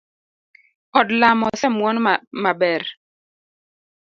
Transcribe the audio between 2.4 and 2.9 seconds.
maber.